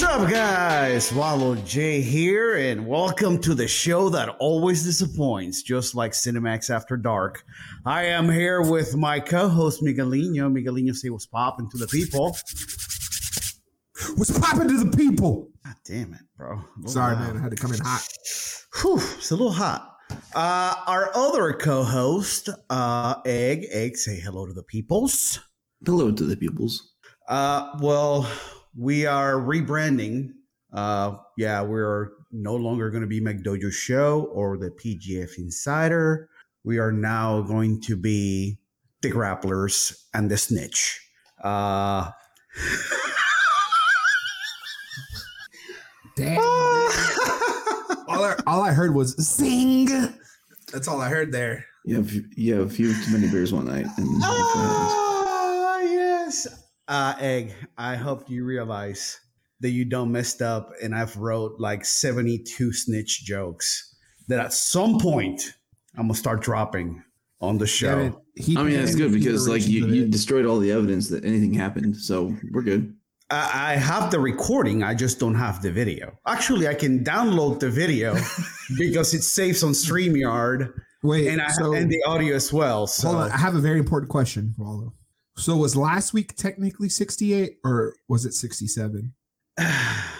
[0.00, 1.12] What's up, guys?
[1.12, 6.96] Wallow J here, and welcome to the show that always disappoints, just like Cinemax After
[6.96, 7.44] Dark.
[7.84, 10.50] I am here with my co-host Miguelino.
[10.50, 12.34] Miguelino, say what's popping to the people.
[14.16, 15.50] What's popping to the people?
[15.66, 16.64] God damn it, bro.
[16.86, 17.34] Sorry, loud.
[17.34, 17.36] man.
[17.36, 18.08] I had to come in hot.
[18.80, 19.98] Whew, it's a little hot.
[20.34, 23.66] Uh, our other co-host, uh, Egg.
[23.70, 25.40] Egg, say hello to the peoples.
[25.84, 26.94] Hello to the peoples.
[27.28, 28.26] Uh, well,
[28.80, 30.30] we are rebranding.
[30.72, 36.30] Uh, yeah, we're no longer going to be McDojo Show or the PGF Insider.
[36.64, 38.56] We are now going to be
[39.02, 40.98] the Grapplers and the Snitch.
[41.44, 42.10] Uh,
[46.16, 46.38] Damn.
[48.08, 49.88] all, I, all I heard was zing.
[50.72, 51.66] That's all I heard there.
[51.84, 56.46] You have you have a few too many beers one night, and ah, yes.
[56.90, 59.20] Uh, Egg, I hope you realize
[59.60, 63.94] that you don't messed up and I've wrote like 72 snitch jokes
[64.26, 65.54] that at some point
[65.96, 67.04] I'm going to start dropping
[67.40, 67.94] on the show.
[67.94, 68.14] Damn it.
[68.34, 71.54] He- I mean that's good because like you, you destroyed all the evidence that anything
[71.54, 72.92] happened, so we're good.
[73.30, 74.82] I I have the recording.
[74.82, 76.18] I just don't have the video.
[76.26, 78.16] Actually, I can download the video
[78.78, 82.86] because it saves on StreamYard Wait, and I so, and the audio as well.
[82.86, 83.30] So hold on.
[83.30, 84.94] I have a very important question, Waldo.
[85.40, 89.14] So was last week technically 68 or was it 67?
[89.58, 90.12] I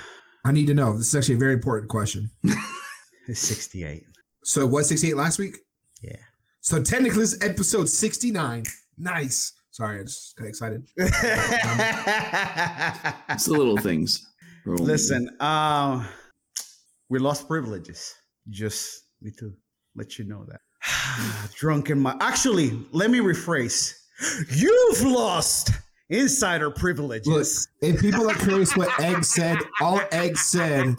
[0.50, 0.96] need to know.
[0.96, 2.30] This is actually a very important question.
[3.28, 4.02] it's 68.
[4.44, 5.58] So was 68 last week?
[6.02, 6.16] Yeah.
[6.62, 8.64] So technically it's episode 69.
[8.96, 9.52] Nice.
[9.70, 10.86] Sorry, I just got excited.
[13.28, 14.26] It's the little things.
[14.64, 16.08] Listen, um,
[17.10, 18.14] we lost privileges.
[18.48, 19.52] Just need to
[19.94, 20.60] let you know that.
[21.54, 22.16] Drunk in my.
[22.20, 23.99] Actually, let me rephrase.
[24.50, 25.70] You've lost
[26.08, 27.68] insider Look, privileges.
[27.81, 30.94] if people are curious what Egg said, all Egg said.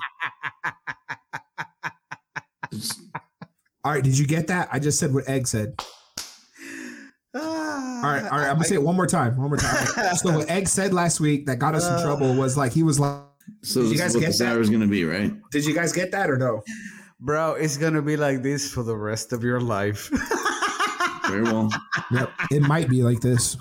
[3.83, 4.69] All right, did you get that?
[4.71, 5.73] I just said what Egg said.
[7.33, 8.47] Ah, All right, all right.
[8.49, 9.37] I'm gonna say it one more time.
[9.37, 9.87] One more time.
[10.17, 12.03] So what Egg said last week that got us in Uh.
[12.03, 13.19] trouble was like he was like,
[13.63, 14.51] So Did you guys what get the that?
[14.51, 15.33] sour is going to be, right?
[15.51, 16.61] "Did you guys get that or no?"
[17.19, 20.09] Bro, it's gonna be like this for the rest of your life.
[21.27, 21.69] Very well.
[22.11, 23.55] Yep, it might be like this.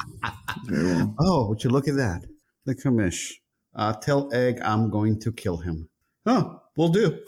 [0.67, 1.15] Very well.
[1.21, 2.23] oh, would you look at that?
[2.67, 3.33] The commish.
[3.75, 5.89] Uh, tell Egg I'm going to kill him.
[6.27, 7.19] Oh, we'll do.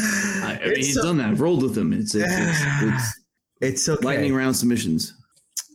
[0.00, 1.28] I, I mean, he's a- done that.
[1.30, 1.92] I've rolled with him.
[1.92, 3.20] It's it's, it's, it's
[3.60, 4.04] it's okay.
[4.04, 5.14] lightning round submissions.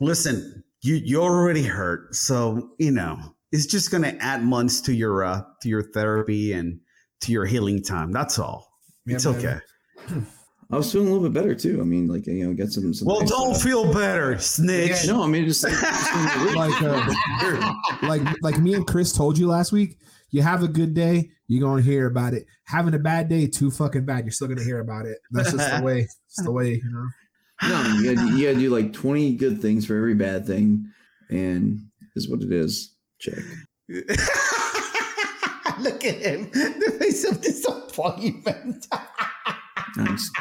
[0.01, 3.19] Listen, you you're already hurt, so you know
[3.51, 6.79] it's just gonna add months to your uh to your therapy and
[7.21, 8.11] to your healing time.
[8.11, 8.67] That's all.
[9.05, 9.35] Yeah, it's man.
[9.35, 9.59] okay.
[10.71, 11.79] I was feeling a little bit better too.
[11.81, 12.93] I mean, like you know, get some.
[12.93, 15.05] some Well, nice, don't uh, feel better, snitch.
[15.05, 19.47] No, I mean just like, just Like, uh, like, like me and Chris told you
[19.47, 19.99] last week.
[20.31, 22.47] You have a good day, you're gonna hear about it.
[22.63, 24.25] Having a bad day, too fucking bad.
[24.25, 25.19] You're still gonna hear about it.
[25.29, 25.99] That's just the way.
[25.99, 27.07] It's the way, you know.
[27.69, 30.91] no, you gotta, you gotta do like twenty good things for every bad thing,
[31.29, 31.81] and
[32.15, 32.95] is what it is.
[33.19, 33.37] Check.
[35.79, 36.49] Look at him.
[36.51, 38.87] The face of disappointment.
[39.97, 40.31] Nice.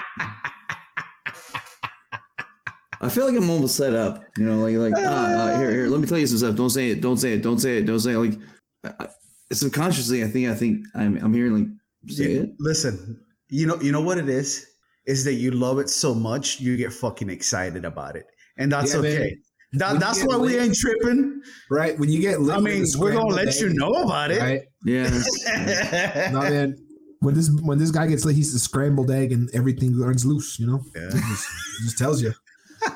[3.01, 5.89] I feel like I'm almost set up, you know, like like ah, uh, here here.
[5.89, 6.55] Let me tell you some stuff.
[6.55, 7.01] Don't say it.
[7.01, 7.43] Don't say it.
[7.43, 7.87] Don't say it.
[7.87, 8.19] Don't say it.
[8.19, 8.39] Like
[8.85, 9.09] I,
[9.53, 11.69] subconsciously, I think I think I'm I'm hearing like
[12.15, 12.51] say it.
[12.61, 14.67] Listen, you know, you know what it is?
[15.07, 18.27] Is that you love it so much you get fucking excited about it.
[18.57, 19.37] And that's Yeah, okay.
[19.75, 21.43] That, that's you get why we ain't tripping.
[21.71, 22.41] Right when you get.
[22.41, 24.41] lit I mean, we're gonna scrambled let you know about it.
[24.41, 24.63] Right?
[24.85, 25.09] Yeah.
[26.33, 26.77] No man.
[27.21, 30.59] When this when this guy gets lit, he's a scrambled egg and everything runs loose.
[30.59, 30.81] You know.
[30.95, 31.07] Yeah.
[31.07, 32.33] It just, it just tells you.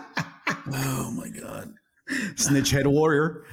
[0.72, 1.72] oh my god.
[2.36, 3.44] Snitch head warrior.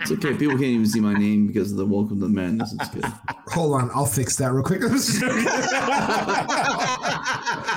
[0.00, 0.32] It's okay.
[0.36, 2.74] People can't even see my name because of the welcome to the madness.
[2.80, 3.04] It's good.
[3.48, 4.80] Hold on, I'll fix that real quick.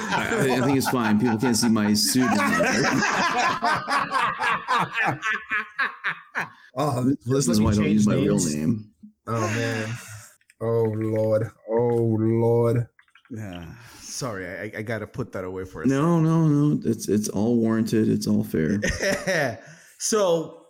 [0.10, 1.20] I, I think it's fine.
[1.20, 2.30] People can't see my suit.
[6.76, 8.92] oh, this, This is why I don't change use my real name.
[9.28, 9.90] Oh man.
[10.62, 11.52] Oh lord.
[11.70, 12.88] Oh lord.
[13.30, 13.66] yeah.
[14.02, 16.80] Sorry, I, I got to put that away for a No, no, no.
[16.86, 18.08] It's it's all warranted.
[18.10, 18.80] It's all fair.
[19.98, 20.66] so,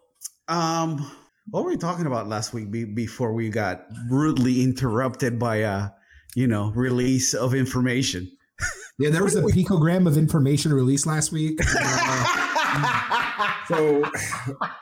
[0.48, 1.12] um,
[1.50, 5.90] what were we talking about last week be, before we got rudely interrupted by a,
[6.36, 8.32] you know, release of information?
[9.02, 11.60] Yeah, there was a picogram of information released last week.
[12.74, 14.04] Uh, so,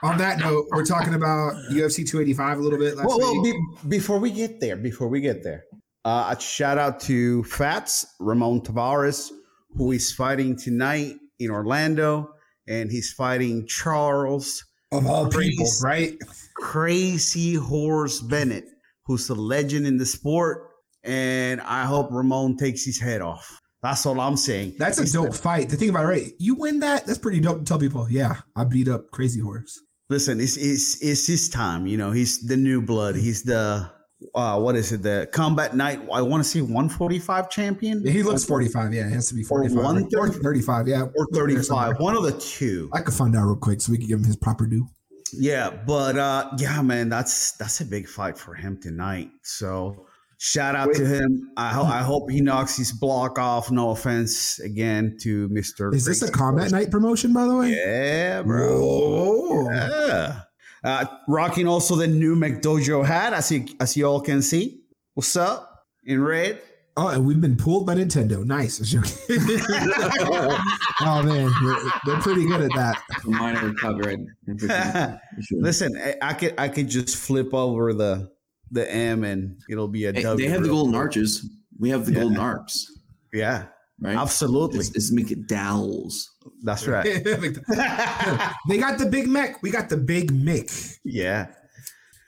[0.03, 3.53] on that note, we're talking about UFC 285 a little bit last well, well be,
[3.87, 5.63] before we get there, before we get there,
[6.05, 9.31] uh, a shout out to Fats Ramon Tavares,
[9.75, 12.29] who is fighting tonight in Orlando,
[12.67, 15.51] and he's fighting Charles Of all Crazy.
[15.51, 16.13] people, right?
[16.57, 18.65] Crazy Horse Bennett,
[19.05, 20.67] who's a legend in the sport.
[21.03, 23.59] And I hope Ramon takes his head off.
[23.81, 24.75] That's all I'm saying.
[24.77, 25.69] That's a It's dope fight.
[25.69, 26.31] To think about it, right?
[26.37, 29.79] You win that, that's pretty dope to tell people, yeah, I beat up Crazy Horse.
[30.09, 31.85] Listen, it's, it's it's his time.
[31.85, 33.15] You know, he's the new blood.
[33.15, 33.89] He's the
[34.35, 35.03] uh, what is it?
[35.03, 35.99] The combat night.
[36.11, 38.01] I want to say 145 champion.
[38.03, 38.93] Yeah, he looks 45.
[38.93, 39.77] Yeah, it has to be Or 45.
[39.77, 40.39] Or, 130.
[40.43, 41.03] 35, yeah.
[41.15, 41.99] or 35.
[41.99, 42.89] One of the two.
[42.93, 44.87] I could find out real quick so we can give him his proper due.
[45.31, 49.29] Yeah, but uh, yeah, man, that's that's a big fight for him tonight.
[49.43, 50.07] So
[50.39, 51.51] shout out to him.
[51.55, 53.69] I hope I hope he knocks his block off.
[53.69, 55.93] No offense again to Mister.
[55.93, 57.69] Is this a combat night promotion, by the way?
[57.69, 58.79] Yeah, bro.
[58.79, 59.71] Whoa.
[59.71, 60.41] Yeah.
[60.83, 64.81] Uh, rocking also the new McDojo hat, as you as you all can see.
[65.13, 66.61] What's up in red?
[66.97, 68.43] Oh, and we've been pulled by Nintendo.
[68.43, 68.93] Nice.
[71.01, 73.01] oh man, they're, they're pretty good at that.
[73.23, 74.19] minor copyright.
[74.47, 75.19] infringement.
[75.51, 78.31] Listen, I, I could I could just flip over the
[78.71, 80.45] the M and it'll be a Hey, W.
[80.45, 81.01] they have the golden quick.
[81.01, 81.49] arches.
[81.79, 82.19] We have the Yeah.
[82.21, 82.85] golden arcs,
[83.33, 83.65] Yeah,
[84.01, 84.15] right?
[84.17, 84.79] absolutely.
[84.79, 86.29] It's, it's McDowell's.
[86.63, 87.05] That's right.
[88.67, 89.61] they got the Big Mac.
[89.63, 90.97] We got the Big Mick.
[91.03, 91.47] yeah.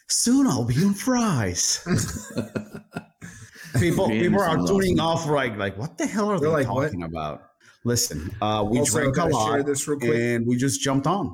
[0.07, 1.79] Soon I'll be on fries.
[3.79, 5.29] people Man, people are is tuning awesome.
[5.29, 6.83] off right like what the hell are they They're like, what?
[6.85, 7.43] talking about?
[7.83, 10.13] Listen, uh, we also, drank a gotta lot share this real quick.
[10.13, 11.27] and we just jumped on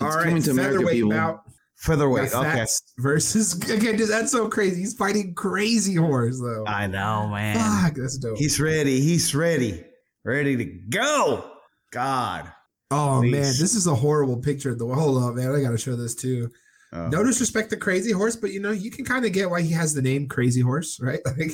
[0.00, 1.10] All It's right, coming to America, featherweight people.
[1.10, 1.43] bout.
[1.76, 2.32] Featherweight.
[2.32, 2.64] Got Okay,
[2.98, 3.96] versus again.
[3.96, 4.80] Dude, that's so crazy.
[4.80, 6.64] He's fighting Crazy Horse though.
[6.66, 7.56] I know, man.
[7.56, 8.38] Fuck, that's dope.
[8.38, 9.00] He's ready.
[9.00, 9.84] He's ready.
[10.24, 11.50] Ready to go.
[11.92, 12.50] God.
[12.90, 13.32] oh Please.
[13.32, 14.74] man, this is a horrible picture.
[14.74, 15.54] The hold up, man.
[15.54, 16.50] I gotta show this too.
[16.92, 19.62] Uh, No disrespect to Crazy Horse, but you know you can kind of get why
[19.62, 21.20] he has the name Crazy Horse, right?
[21.36, 21.50] Like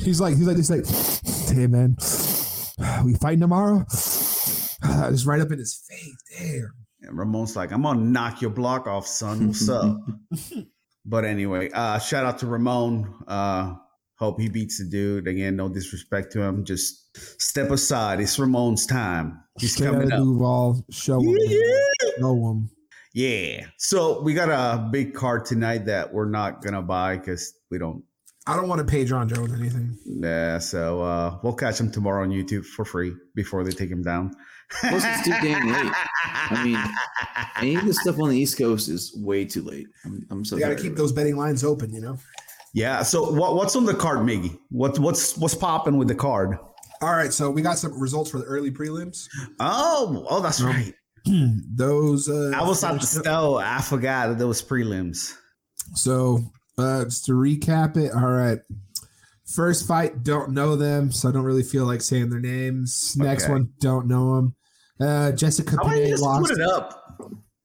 [0.00, 0.86] he's like he's like this like,
[1.56, 1.96] hey man,
[3.04, 3.84] we fighting tomorrow.
[3.90, 6.16] Just right up in his face.
[6.38, 6.72] Damn.
[7.06, 9.48] And Ramon's like, I'm gonna knock your block off, son.
[9.48, 9.98] What's up?
[11.04, 13.24] but anyway, uh, shout out to Ramon.
[13.26, 13.74] Uh,
[14.16, 15.28] hope he beats the dude.
[15.28, 16.64] Again, no disrespect to him.
[16.64, 18.20] Just step aside.
[18.20, 19.40] It's Ramon's time.
[19.58, 20.18] He's Straight coming up.
[20.18, 21.38] Duval, show him,
[22.18, 22.70] show him.
[23.14, 23.66] Yeah.
[23.78, 28.02] So we got a big card tonight that we're not gonna buy because we don't.
[28.48, 29.98] I don't want to pay John Jones anything.
[30.04, 30.58] Yeah.
[30.58, 34.32] So uh, we'll catch him tomorrow on YouTube for free before they take him down.
[34.80, 35.92] Plus, it's too damn late.
[36.24, 36.78] I mean,
[37.56, 39.86] any of this stuff on the East Coast is way too late.
[40.04, 42.18] I'm, I'm so You got to keep those betting lines open, you know.
[42.74, 43.02] Yeah.
[43.02, 44.58] So what, what's on the card, Miggy?
[44.70, 46.58] What what's what's popping with the card?
[47.02, 49.28] All right, so we got some results for the early prelims.
[49.60, 50.94] Oh, oh, that's Um, right.
[51.74, 53.56] Those uh, I was at the finished stove.
[53.58, 55.34] I forgot that there was prelims.
[55.94, 56.40] So,
[56.78, 58.58] uh, just to recap it, all right.
[59.56, 63.14] First fight, don't know them, so I don't really feel like saying their names.
[63.16, 63.52] Next Okay.
[63.54, 64.54] one, don't know them.
[65.00, 67.02] Uh, Jessica How about you Penne just lost put it up?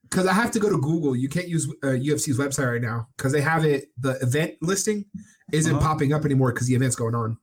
[0.09, 1.15] because I have to go to Google.
[1.15, 3.85] You can't use uh, UFC's website right now because they have it.
[3.99, 5.05] The event listing
[5.51, 5.85] isn't Uh-huh.
[5.85, 7.37] popping up anymore because the event's going on.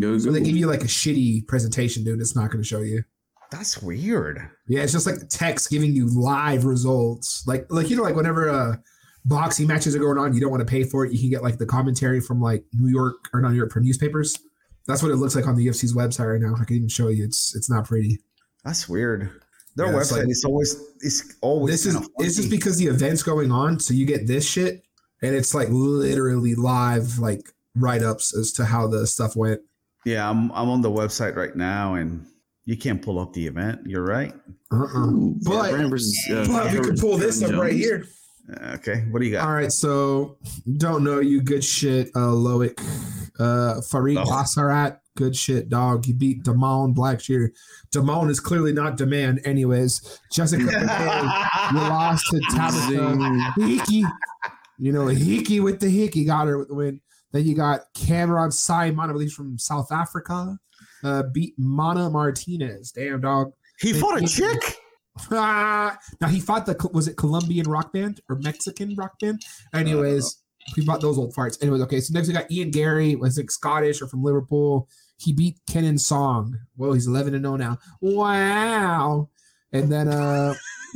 [0.00, 2.20] Go, So they give you like a shitty presentation, dude.
[2.20, 3.02] It's not going to show you.
[3.50, 4.40] That's weird.
[4.68, 7.44] Yeah, it's just like text giving you live results.
[7.46, 8.76] Like like you know, like whenever uh
[9.26, 11.12] boxing matches are going on, you don't want to pay for it.
[11.12, 13.82] You can get like the commentary from like New York or not New York from
[13.84, 14.38] newspapers.
[14.86, 16.54] That's what it looks like on the UFC's website right now.
[16.60, 17.24] I can even show you.
[17.24, 18.20] It's it's not pretty.
[18.64, 19.30] That's weird.
[19.74, 22.78] Their Yeah, it's website like- is always it's always This is kinda it's just because
[22.78, 24.82] the event's going on, so you get this shit,
[25.22, 29.60] and it's like literally live like write ups as to how the stuff went.
[30.06, 30.28] yeah.
[30.30, 32.24] I'm I'm on the website right now, and
[32.64, 33.80] you can't pull up the event.
[33.86, 34.32] You're right.
[34.72, 35.06] Uh-uh.
[35.08, 38.04] Ooh, But- Brand versus, uh, But we can pull this up right here.
[38.74, 39.46] Okay, what do you got?
[39.48, 40.38] All right, so
[40.76, 41.40] don't know you.
[41.40, 42.78] Good shit, uh, Loic.
[43.38, 44.24] Uh, Farid Oh.
[44.24, 44.98] Basharat.
[45.16, 46.06] Good shit, dog.
[46.06, 47.48] You beat Damon Blackshear.
[47.90, 50.20] Damon is clearly not demand, anyways.
[50.30, 50.62] Jessica,
[51.72, 53.52] you lost to Tabitha.
[53.66, 54.04] Hickey.
[54.78, 57.00] You know, Hickey with the Hickey got her with the win.
[57.32, 60.58] Then you got Cameron Simon, I believe, from South Africa.
[61.02, 62.92] Uh, beat Mana Martinez.
[62.92, 63.52] Damn, dog.
[63.80, 64.76] he fought a chick.
[65.30, 69.42] Now he fought the was it Colombian rock band or Mexican rock band?
[69.74, 70.38] Anyways,
[70.76, 71.60] we bought those old farts.
[71.62, 72.00] Anyways, okay.
[72.00, 74.88] So next we got Ian Garry, was it Scottish or from Liverpool?
[75.18, 76.58] He beat Kenan Song.
[76.76, 77.78] Whoa, he's eleven and zero now.
[78.00, 79.30] Wow.
[79.72, 80.54] And then uh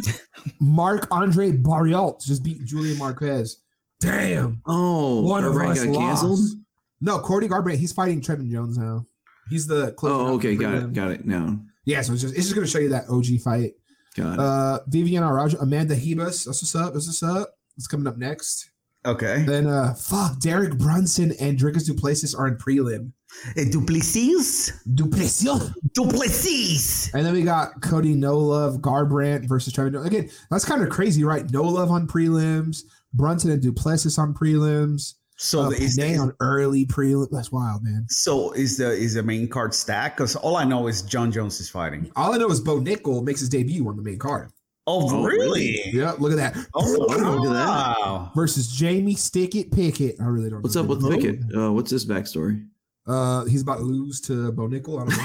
[0.60, 3.56] Mark Andre Barriault just beat Julian Marquez.
[4.00, 4.62] Damn.
[4.66, 6.38] Oh, One of us got canceled.
[6.40, 6.56] lost.
[7.00, 7.76] No, Cody Garbrandt.
[7.76, 9.06] He's fighting Trevin Jones now.
[9.48, 11.24] He's the Oh, okay, got it, got it.
[11.24, 13.72] No, Yeah, so it's just it's just gonna show you that OG fight.
[14.16, 14.38] Got it.
[14.40, 16.44] Uh, Vivian Araújo, Amanda Ribas.
[16.44, 16.92] That's what's up.
[16.94, 17.56] That's what's up.
[17.76, 18.70] What's coming up next?
[19.06, 19.44] Okay.
[19.46, 23.12] Then uh fuck, Derek Brunson and Dricus Duplessis are in prelim.
[23.56, 24.72] Eh, Duplessis?
[24.94, 25.72] Duplessis.
[25.94, 27.14] Duplessis!
[27.14, 30.04] And then we got Cody No Love, Garbrandt versus Trevor.
[30.04, 31.50] Again, that's kind of crazy, right?
[31.50, 32.82] No Love on prelims,
[33.14, 37.28] Brunson and Duplessis on prelims, So uh, is, Panay on early prelim.
[37.30, 38.04] That's wild, man.
[38.10, 40.18] so is the is the main card stacked?
[40.18, 42.12] Because all I know is John Jones is fighting.
[42.14, 44.50] All I know is Bo Nickal makes his debut on the main card.
[44.86, 45.80] Oh, Oh, really?
[45.92, 46.56] Yeah, look at that.
[46.74, 47.66] Oh, look at that.
[47.98, 48.32] wow.
[48.34, 50.20] Versus Jamie Stickett Pickett.
[50.20, 50.60] I really don't know.
[50.60, 50.82] What's know.
[50.82, 51.08] up with.
[51.10, 51.40] Pickett?
[51.56, 52.66] Uh, what's his backstory?
[53.10, 55.00] Uh, he's about to lose to Bo Nickal.
[55.00, 55.24] I don't know.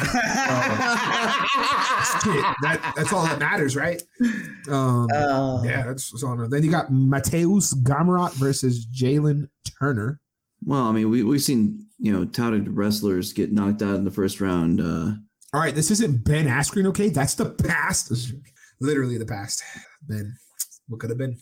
[2.33, 4.01] Shit, that, that's all that matters, right?
[4.69, 6.47] Um, Uh, yeah, that's, that's all I know.
[6.47, 9.49] Then you got Mateusz Gamrot versus Jalin
[9.79, 10.19] Turner.
[10.65, 14.11] Well, I mean, we we've seen you know touted wrestlers get knocked out in the
[14.11, 14.81] first round.
[14.81, 15.11] Uh,
[15.53, 17.09] All right, this isn't Ben Askren, okay?
[17.09, 18.11] That's the past.
[18.81, 19.61] Literally the past.
[20.01, 20.35] Ben,
[20.87, 21.37] what could have been?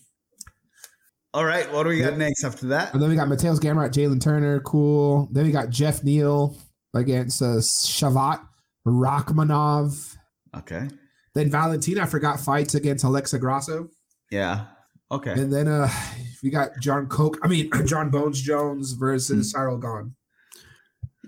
[1.33, 1.71] All right.
[1.71, 2.93] What do we got next after that?
[2.93, 5.27] And then we got Mateusz Gamrot, Jalin Turner, cool.
[5.31, 6.55] Then we got Geoff Neal
[6.93, 8.41] against uh, Shavkat
[8.85, 10.15] Rakhmonov.
[10.55, 10.87] Okay.
[11.33, 13.89] Then Valentina, I forgot, fights against Alexa Grasso.
[14.29, 14.65] Yeah.
[15.11, 15.31] Okay.
[15.31, 15.89] And then uh
[16.43, 20.15] we got John Coke, I mean John Bones Jones versus Ciryl Gane.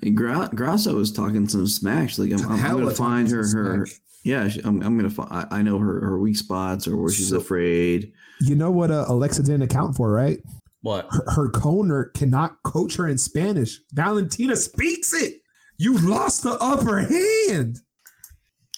[0.04, 2.10] and Gra- Grasso was talking some smack.
[2.10, 3.38] She's like, I'm, I'm, gonna find her.
[3.38, 4.02] Her smack.
[4.26, 5.10] Yeah, I'm, I'm gonna.
[5.10, 8.12] Fi- I, I know her her weak spots or where she's So- afraid.
[8.42, 10.40] You know what uh, Alexa didn't account for, right?
[10.82, 11.08] what?
[11.10, 13.80] Her, her corner cannot coach her in Spanish.
[13.94, 15.36] Valentina speaks it.
[15.78, 17.78] You lost the upper hand.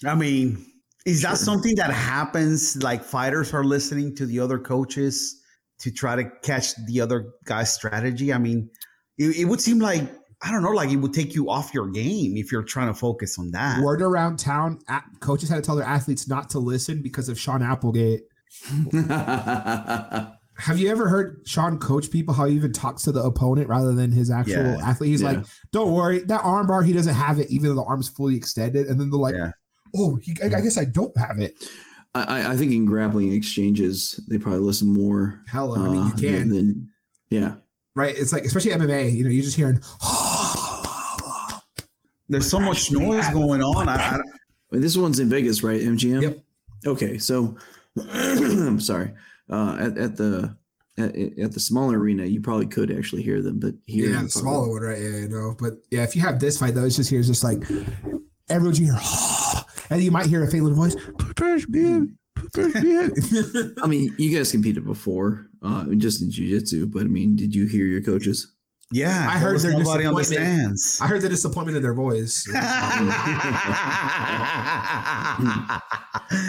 [0.06, 0.64] I mean,
[1.04, 1.36] is that Sure.
[1.36, 2.82] something that happens?
[2.82, 5.38] Like fighters are listening to the other coaches
[5.80, 8.32] to try to catch the other guy's strategy.
[8.32, 8.70] I mean,
[9.18, 10.02] it, it would seem like
[10.40, 12.94] I don't know, like it would take you off your game if you're trying to
[12.94, 13.80] focus on that.
[13.82, 14.78] Word around town,
[15.20, 18.22] coaches had to tell their athletes not to listen because of Sean Applegate.
[20.60, 23.92] Have you ever heard Sean coach people how he even talks to the opponent rather
[23.94, 24.80] than his actual Yeah.
[24.88, 25.10] athlete?
[25.10, 25.28] He's Yeah.
[25.32, 28.36] like, "Don't worry, that arm bar he doesn't have it, even though the arm's fully
[28.36, 29.52] extended." And then they're like, Yeah.
[29.96, 31.54] "Oh, he, I, I guess I don't have it."
[32.14, 35.40] I, I- I think in grappling exchanges, they probably listen more.
[35.46, 36.88] Hell, I mean, uh, you can, Than,
[37.30, 37.54] yeah.
[37.98, 38.16] Right?
[38.16, 39.80] It's like, especially MMA, you know, you're just hearing.
[42.28, 43.88] There's so much noise going on.
[43.88, 44.20] I, I, I
[44.70, 45.80] mean, this one's in Vegas, right?
[45.80, 46.22] MGM.
[46.22, 46.38] Yep.
[46.86, 47.56] Okay, so
[48.12, 49.12] I'm sorry.
[49.50, 50.56] Uh, at, at the
[50.98, 54.28] at, at the smaller arena, you probably could actually hear them, but here, yeah, the
[54.28, 54.98] smaller one, right?
[55.00, 55.56] Yeah, you know.
[55.58, 57.62] But yeah, if you have this fight though, it's just here, it's just like
[58.50, 58.94] everyone's hear,
[59.90, 60.96] and you might hear a faint little voice.
[63.82, 67.66] I mean, you guys competed before, uh, just in jujitsu, but I mean, did you
[67.66, 68.54] hear your coaches?
[68.90, 70.80] yeah, I heard their nobody on the disappointment.
[71.02, 72.46] I heard the disappointment in their voice.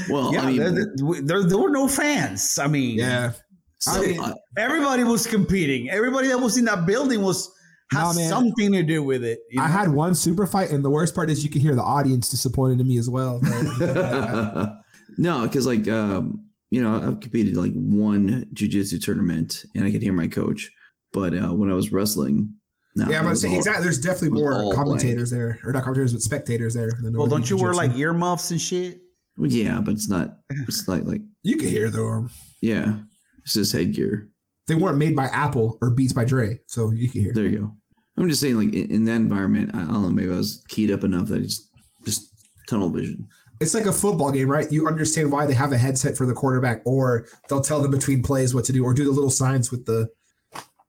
[0.09, 2.57] Well, yeah, I mean- there, there, there were no fans.
[2.59, 3.31] I mean, yeah,
[3.77, 5.89] So, I mean- uh, everybody was competing.
[5.89, 7.49] Everybody that was in that building was
[7.91, 8.29] has Nah, man.
[8.29, 9.39] something to do with it.
[9.49, 11.81] you I had one super fight, and the worst part is you can hear the
[11.83, 13.39] audience disappointed in me as well.
[15.17, 20.01] no, because like um, you know, I've competed like one jujitsu tournament, and I could
[20.01, 20.69] hear my coach.
[21.13, 22.53] But uh, when I was wrestling,
[22.95, 23.83] no, yeah, I'm gonna say all- exactly.
[23.83, 26.91] There's definitely more all commentators there, or not commentators, but spectators there.
[27.01, 27.91] Than well, don't you wear jiu-jitsu.
[27.91, 28.99] like earmuffs and shit?
[29.37, 30.37] Well, yeah, but it's not.
[30.49, 32.29] It's like like You can hear them.
[32.61, 32.97] yeah,
[33.43, 34.29] it's just headgear.
[34.67, 37.33] They weren't made by Apple or Beats by Dre, so you can hear.
[37.33, 37.71] There you go.
[38.17, 40.09] I'm just saying, like in, in that environment, I, I don't know.
[40.09, 41.69] Maybe I was keyed up enough that I just
[42.05, 42.29] just
[42.67, 43.27] tunnel vision.
[43.59, 44.71] It's like a football game, right?
[44.71, 48.23] You understand why they have a headset for the quarterback, or they'll tell them between
[48.23, 50.07] plays what to do, or do the little signs with the.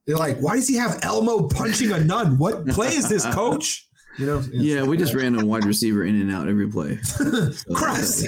[0.07, 2.39] They're like, why does he have Elmo punching a nun?
[2.39, 3.87] What play is this, coach?
[4.19, 6.99] You know, Yeah, we just ran a wide receiver in and out every play.
[7.05, 8.27] So- Christ.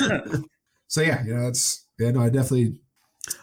[0.87, 2.79] so yeah, you know, it's yeah, no, I definitely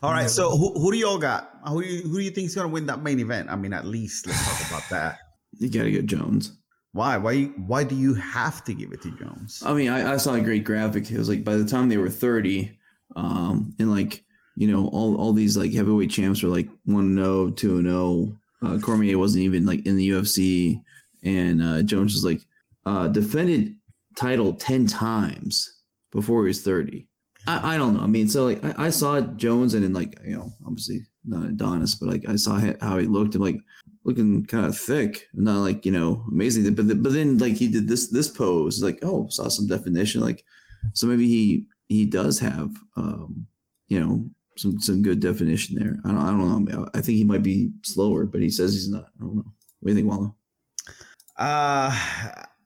[0.04, 0.28] All right, Yeah.
[0.28, 1.52] so who, who do y'all got?
[1.68, 3.50] Who do you, who do you think is going to win that main event?
[3.50, 5.18] I mean, at least let's talk about that.
[5.60, 6.58] You got to get Jones.
[6.94, 7.18] Why?
[7.18, 7.44] Why?
[7.46, 9.62] Why do you have to give it to Jones?
[9.66, 11.10] I mean, I, I saw a great graphic.
[11.12, 12.76] It was like by the time they were 30,
[13.16, 14.24] um, and like,
[14.56, 18.38] you know, all, all these like heavyweight champs were like 1 0, 2 0.
[18.62, 20.82] Uh, Cormier wasn't even like in the UFC.
[21.24, 22.42] And uh, Jones was like,
[22.86, 23.76] uh, defended
[24.16, 25.82] title 10 times
[26.12, 27.08] before he was 30.
[27.48, 28.02] I, I don't know.
[28.02, 31.46] I mean, so like, I, I saw Jones and then like, you know, obviously not
[31.46, 33.60] Adonis, but like, I saw how he looked and like,
[34.10, 36.74] looking kind of thick, not like you know amazing.
[36.74, 40.44] But but then like he did this this pose, like oh saw some definition, like
[40.94, 43.46] so maybe he he does have um
[43.88, 45.98] you know some some good definition there.
[46.04, 46.88] I don't I don't know.
[46.94, 49.06] I think he might be slower, but he says he's not.
[49.20, 49.54] I don't know.
[49.80, 50.36] What do you think, Wallow?
[51.38, 51.96] Uh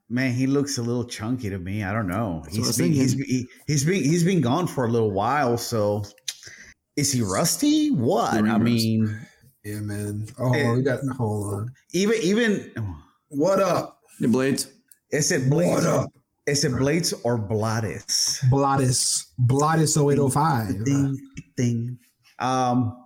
[0.09, 1.83] man, he looks a little chunky to me.
[1.83, 2.41] I don't know.
[2.45, 5.11] That's what I He's been, he's, he, he's been he's been gone for a little
[5.11, 5.57] while.
[5.57, 6.03] So
[6.95, 7.89] is he rusty?
[7.89, 8.33] What?
[8.33, 9.19] I mean,
[9.63, 10.27] Yeah, man.
[10.39, 10.73] Oh, Eh.
[10.73, 11.71] we got hold on.
[11.93, 12.71] Even even
[13.29, 13.99] What up?
[14.19, 14.67] The blades.
[15.11, 15.71] is it Blades?
[15.71, 16.09] What up?
[16.45, 18.43] Is it Blades or Bladis?
[18.51, 19.27] Blottis.
[19.39, 20.83] Blottis 0805.
[20.83, 21.17] Ding
[21.55, 21.97] ding.
[22.39, 22.97] Um,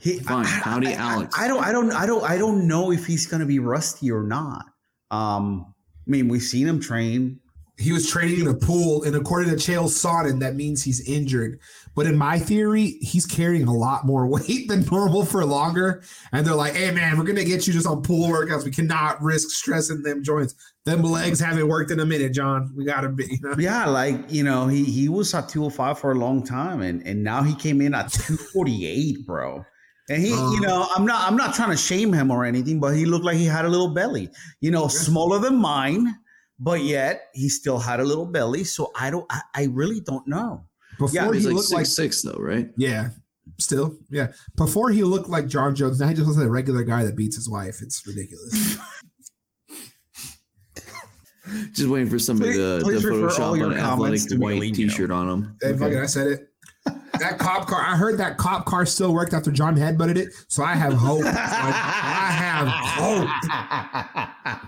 [0.00, 0.44] he Fine.
[0.46, 1.34] I- Howdy, I- I- Alex.
[1.38, 1.62] I don't.
[1.64, 1.92] I don't.
[1.92, 2.24] I don't.
[2.24, 4.64] I don't know if he's gonna be rusty or not.
[5.12, 5.72] Um,
[6.06, 7.38] I mean, we've seen him train.
[7.78, 11.60] He was training in a pool, and according to Chael Sonnen, that means he's injured.
[11.94, 16.02] But in my theory, he's carrying a lot more weight than normal for longer.
[16.32, 18.64] And they're like, hey, man, we're going to get you just on pool workouts.
[18.64, 20.54] We cannot risk stressing them joints.
[20.84, 22.72] Them legs haven't worked in a minute, John.
[22.76, 23.26] We got to be.
[23.30, 23.54] You know?
[23.58, 26.80] Yeah, like you know, he he was at two hundred five for a long time,
[26.82, 29.64] and and now he came in at two forty eight, bro.
[30.08, 30.50] And he, Uh.
[30.52, 33.24] you know, I'm not I'm not trying to shame him or anything, but he looked
[33.24, 34.30] like he had a little belly.
[34.60, 36.14] You know, smaller than mine,
[36.58, 38.64] but yet he still had a little belly.
[38.64, 39.26] So I don't.
[39.30, 40.64] I, I really don't know.
[40.98, 42.68] Before Yeah, he like looked six like, six though, right?
[42.76, 43.10] yeah,
[43.60, 44.32] still, yeah.
[44.56, 46.00] Before he looked like John Jones.
[46.00, 47.80] Now he just looks like a regular guy that beats his wife.
[47.82, 48.78] It's ridiculous.
[51.72, 55.10] Just waiting for somebody Please- to, to please refer Photoshop your an athletic white T-shirt
[55.10, 55.56] on him.
[55.62, 56.48] Hey, fucking, I said it.
[57.20, 60.28] That cop car, I heard that cop car still worked after John headbutted it.
[60.48, 61.22] So I have hope.
[61.26, 64.60] I have hope.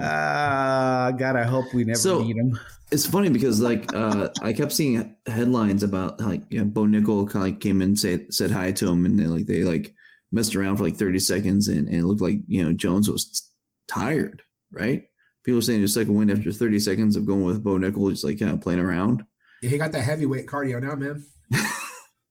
[0.00, 1.08] Wow.
[1.08, 2.58] Uh, God, I hope we never So- meet him.
[2.92, 7.24] It's funny because like uh, I kept seeing headlines about like you know, Bo Nickal
[7.30, 9.62] kind of like came in and said said hi to him and they like they
[9.62, 9.94] like
[10.32, 13.48] messed around for like 30 seconds and, and it looked like you know Jones was
[13.86, 14.42] tired,
[14.72, 15.04] right?
[15.44, 18.24] People were saying his second win after 30 seconds of going with Bo Nickal, just
[18.24, 19.24] like kind of playing around.
[19.62, 21.24] Yeah, he got that heavyweight cardio now, man.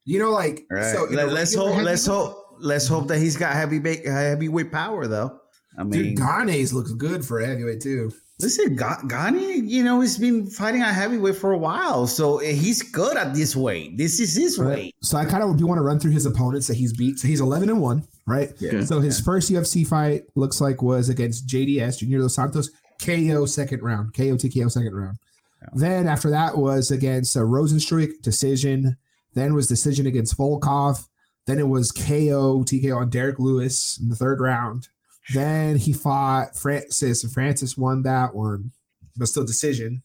[0.06, 1.06] You know, like All right, so.
[1.06, 1.78] in Let, us hope.
[1.84, 2.58] Let's hope.
[2.60, 5.40] Let's hope that he's got heavy ba- heavyweight power, though.
[5.80, 8.12] I mean, Dude, Gane's looks good for a heavyweight too.
[8.40, 12.82] listen, Ga- Gani, you know, he's been fighting at heavyweight for a while, so he's
[12.84, 13.98] good at this weight.
[13.98, 14.94] This is his weight.
[15.02, 17.18] So I kind of do want to run through his opponents that he's beat.
[17.20, 18.52] So he's eleven and one, right?
[18.60, 18.84] Yeah.
[18.84, 22.70] So his first UFC fight looks like was against JDS Junior Dos Santos,
[23.02, 25.18] KO second round, KO TKO second round.
[25.74, 28.98] Then after that was against uh, Rozenstruik decision.
[29.34, 31.08] Then was decision against Volkov.
[31.46, 34.90] Then it was KO TKO on Derrick Lewis in the third round.
[35.34, 38.72] Then he fought Francis, and Francis won that one,
[39.16, 40.04] but still decision.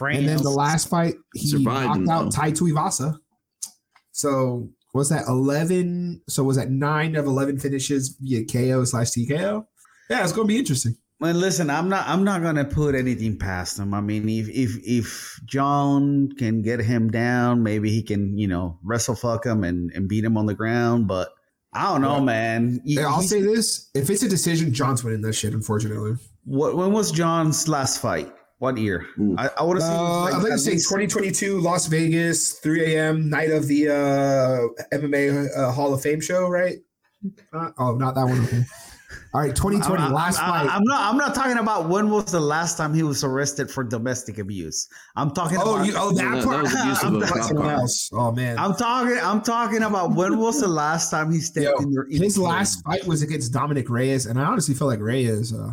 [0.00, 2.30] And then the last fight, he Survived knocked out though.
[2.30, 3.18] Tai Tuivasa.
[4.12, 6.20] So was that eleven?
[6.28, 9.66] So was that nine of eleven finishes via KO slash TKO?
[10.10, 10.96] Yeah, it's gonna be interesting.
[11.18, 12.06] Well, listen, I'm not.
[12.06, 13.94] I'm not gonna put anything past him.
[13.94, 18.78] I mean, if if if John can get him down, maybe he can, you know,
[18.84, 21.08] wrestle fuck him and and beat him on the ground.
[21.08, 21.30] But
[21.76, 22.20] I don't know, Yeah.
[22.24, 22.80] man.
[22.84, 25.52] He- I'll say this: if it's a decision, John's winning that shit.
[25.54, 28.32] Unfortunately, what when was John's last fight?
[28.58, 29.04] What year?
[29.20, 29.34] Ooh.
[29.36, 29.96] I, I would have seen.
[29.96, 33.28] uh, like, I'd like to say 2022 Las Vegas, 3 a.m.
[33.28, 36.78] night of the uh, MMA uh, Hall of Fame show, right?
[37.52, 38.64] Uh, oh, not that one.
[39.36, 39.42] Okay.
[39.42, 40.74] All right, 2020 I'm- last I'm, fight.
[40.74, 41.10] I'm not.
[41.10, 44.88] I'm not talking about when was the last time he was arrested for domestic abuse.
[45.14, 45.86] I'm talking oh, about.
[45.86, 46.62] you, oh, that that- that part.
[46.62, 48.10] was abuse I'm a talking cop something else.
[48.14, 49.18] Oh man, I'm talking.
[49.22, 52.04] I'm talking about when was the last time he stepped Yo, in your.
[52.10, 53.00] in his last cage?
[53.00, 55.72] fight was against Dominick Reyes, and I honestly feel like Reyes uh,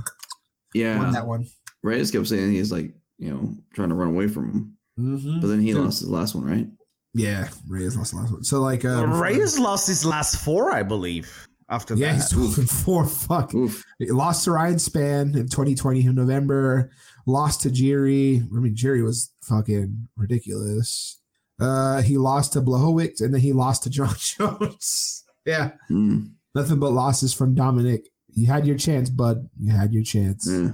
[0.76, 1.46] won that one.
[1.84, 5.40] Reyes kept saying he's like you know trying to run away from him, Mm-hmm.
[5.40, 5.84] but then he Dude.
[5.86, 6.68] lost his last one, right?
[7.16, 8.44] Yeah, Reyes lost the last one.
[8.44, 11.48] So like, uh, before- Reyes lost his last four, I believe.
[11.70, 13.06] After yeah, that, he's two and four.
[13.06, 13.84] Fuck, Oof.
[14.00, 16.92] he lost to Ryan Spann in 2020 in November.
[17.26, 18.44] Lost to Jerry.
[18.56, 21.20] I mean, Jerry was fucking ridiculous.
[21.60, 25.24] Uh, he lost to Blachowicz, and then he lost to John Jones.
[25.46, 28.10] yeah, Mm, nothing but losses from Dominic.
[28.36, 29.48] You had your chance, bud.
[29.60, 30.48] You had your chance.
[30.50, 30.72] yeah.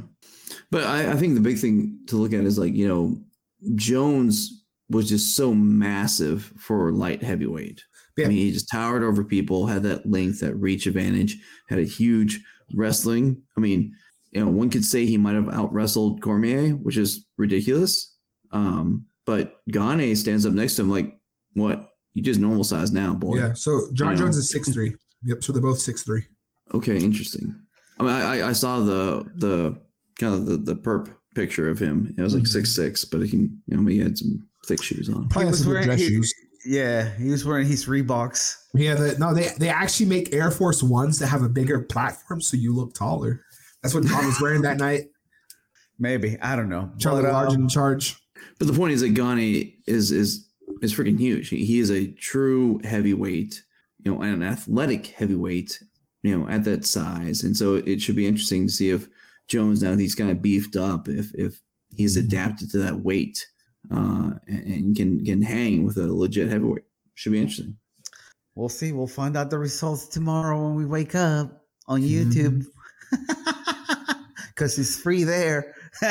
[0.71, 3.17] But I, I think the big thing to look at is like you know
[3.75, 7.83] Jones was just so massive for light heavyweight.
[8.19, 8.25] Yeah.
[8.25, 11.37] I mean, he just towered over people, had that length, that reach advantage,
[11.69, 12.39] had a huge
[12.73, 13.41] wrestling.
[13.57, 13.93] I mean,
[14.31, 18.15] you know, one could say he might have out wrestled Cormier, which is ridiculous.
[18.51, 21.17] Um, but Gane stands up next to him like,
[21.53, 21.89] what?
[22.13, 23.37] You just normal size now, boy.
[23.37, 23.53] Yeah.
[23.53, 24.95] So John Jones is six three.
[25.23, 25.43] Yep.
[25.43, 26.23] So they're both six three.
[26.73, 27.55] Okay, interesting.
[27.99, 29.79] I mean, I, I- I saw the the
[30.19, 32.13] kind of the, the perp picture of him.
[32.17, 32.47] It was like Mhm.
[32.47, 35.29] six six, but he can, you know, he had some thick shoes on.
[35.29, 36.33] Probably He was wearing- dress he- shoes.
[36.65, 38.55] Yeah, he was wearing his Reeboks.
[38.73, 42.41] Yeah, the, no, they they actually make Air Force Ones that have a bigger platform,
[42.41, 43.43] so you look taller.
[43.81, 45.05] That's what John was wearing that night.
[45.99, 46.91] Maybe I don't know.
[46.97, 48.17] Charlie But, Large um, in charge.
[48.57, 50.47] But the point is that Gane is is
[50.81, 51.49] is freaking huge.
[51.49, 53.61] He, he is a true heavyweight,
[54.03, 55.81] you know, and an athletic heavyweight,
[56.23, 57.43] you know, at that size.
[57.43, 59.07] And so it should be interesting to see if
[59.47, 63.45] Jones now that he's kind of beefed up, if if he's adapted to that weight
[63.91, 66.83] uh, and, and can can hang with a legit heavyweight.
[67.15, 67.77] Should be interesting.
[68.55, 68.91] We'll see.
[68.91, 72.65] We'll find out the results tomorrow when we wake up on YouTube.
[74.49, 75.73] Because it's free there.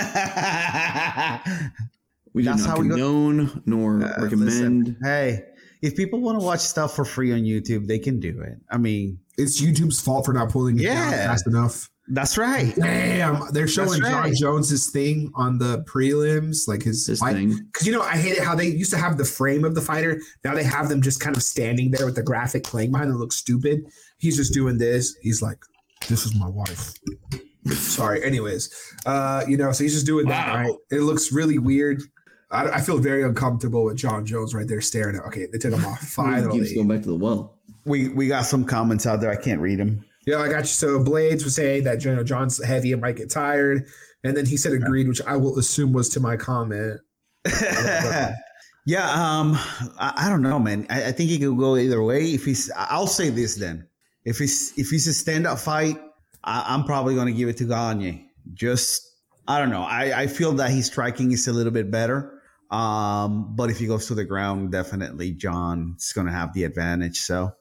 [2.34, 4.40] We do That's not how we go- condone nor Uh, recommend.
[4.44, 5.44] listen, hey,
[5.82, 8.58] if people want to watch stuff for free on YouTube, they can do it.
[8.70, 11.90] I mean, It's YouTube's fault for not pulling it down fast enough.
[12.10, 12.74] That's right.
[12.76, 14.34] Damn, they're showing That's John right.
[14.34, 17.34] Jones's thing on the prelims, like his, This fight.
[17.34, 17.58] thing.
[17.72, 19.80] Because you know, I hate it how they used to have the frame of the
[19.80, 20.20] fighter.
[20.44, 23.10] Now they have them just kind of standing there with the graphic playing behind.
[23.10, 23.80] It looks stupid.
[24.18, 25.16] He's just doing this.
[25.22, 25.58] He's like,
[26.08, 26.94] "This is my wife."
[27.72, 28.24] Sorry.
[28.24, 28.70] Anyways,
[29.04, 30.54] uh, you know, so he's just doing that.
[30.54, 30.72] Right?
[30.90, 32.02] It looks really weird.
[32.50, 35.22] I, I feel very uncomfortable with John Jones right there staring at.
[35.26, 36.74] Okay, they took him off He keeps finally.
[36.74, 37.58] going back to the well.
[37.84, 39.30] We we got some comments out there.
[39.30, 40.04] I can't read them.
[40.28, 40.66] Yeah, I got you.
[40.66, 43.88] So Blades was saying that you know John's heavy and might get tired,
[44.22, 47.00] and then he said agreed, which I will assume was to my comment.
[48.84, 49.54] yeah, um,
[49.98, 50.86] I, I don't know, man.
[50.90, 52.34] I, I think he could go either way.
[52.34, 53.88] If he's, I'll say this then.
[54.26, 55.98] If he's if he's a stand up fight,
[56.44, 58.28] I, I'm probably going to give it to Gane.
[58.52, 59.08] Just
[59.46, 59.82] I don't know.
[59.82, 62.42] I, I feel that his striking is a little bit better.
[62.70, 67.20] Um, but if he goes to the ground, definitely John's going to have the advantage.
[67.20, 67.52] So,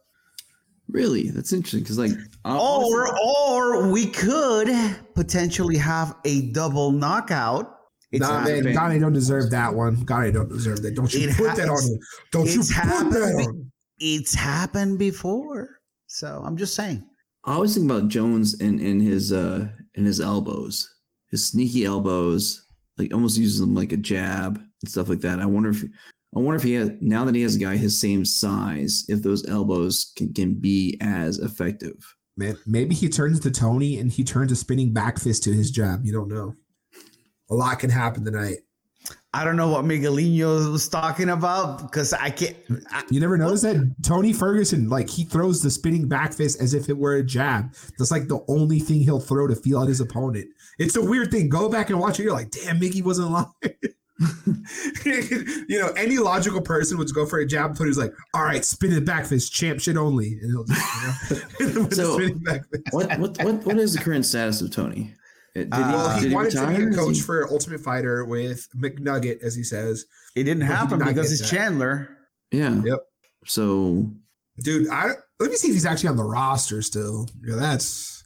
[0.89, 2.11] Really, that's interesting because like
[2.45, 4.69] honestly- or or we could
[5.15, 7.73] potentially have a double knockout.
[8.11, 8.73] It's nah, man.
[8.73, 10.05] Donnie don't deserve that one.
[10.05, 10.95] Donnie don't deserve that.
[10.95, 11.99] Don't you It put that on has- him.
[12.31, 13.47] Don't you it's put that happened.
[13.47, 13.71] on.
[13.99, 15.79] it's happened before.
[16.07, 17.03] So I'm just saying.
[17.43, 20.89] I always think about Jones and in his uh in his elbows,
[21.31, 22.65] his sneaky elbows,
[22.97, 25.39] like almost uses them like a jab and stuff like that.
[25.41, 25.83] I wonder if
[26.35, 29.23] I wonder if he has now that he has a guy his same size, if
[29.23, 32.15] those elbows can, can be as effective.
[32.35, 35.71] Man, maybe he turns to Tony and he turns a spinning back fist to his
[35.71, 36.05] jab.
[36.05, 36.55] You don't know.
[37.49, 38.57] A lot can happen tonight.
[39.33, 42.55] I don't know what Miguelino was talking about because I can't.
[42.91, 46.73] I, You never notice that Tony Ferguson, like he throws the spinning back fist as
[46.73, 47.73] if it were a jab.
[47.97, 50.47] That's like the only thing he'll throw to feel out his opponent.
[50.79, 51.49] It's a weird thing.
[51.49, 52.23] Go back and watch it.
[52.23, 53.47] You're like, damn, Mickey wasn't lying.
[55.05, 57.77] you know, any logical person would go for a jab.
[57.77, 61.83] Tony's like, all right, spinning back fist, champ shit only, and he'll just, you know,
[61.87, 62.83] the So, back fist.
[62.91, 65.13] What what what what is the current status of Tony?
[65.55, 67.79] Did he, Uh, Well, he did he wanted to be a coach he- for Ultimate
[67.81, 70.05] Fighter with McNugget, as he says.
[70.35, 71.47] it didn't But he did happen because get it's that.
[71.57, 72.09] Chandler.
[72.51, 72.81] yeah.
[72.83, 72.99] Yep.
[73.45, 74.11] So
[74.63, 77.27] Dude, I let me see if he's actually on the roster still.
[77.45, 78.23] Yeah, that's